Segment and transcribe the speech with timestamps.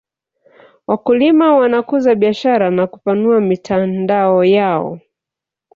[0.87, 4.99] wakulima wanakuza biashara na kupanua mitandao yao